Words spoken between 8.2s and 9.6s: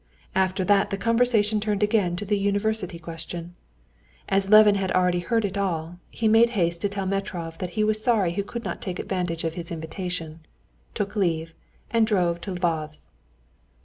he could not take advantage of